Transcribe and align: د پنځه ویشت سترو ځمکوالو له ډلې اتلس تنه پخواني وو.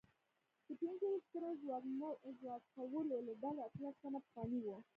د 0.65 0.67
پنځه 0.81 1.05
ویشت 1.09 1.25
سترو 1.27 1.49
ځمکوالو 1.61 3.25
له 3.27 3.33
ډلې 3.41 3.61
اتلس 3.67 3.95
تنه 4.01 4.19
پخواني 4.25 4.59
وو. 4.61 4.77